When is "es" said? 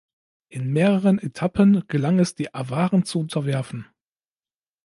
2.17-2.33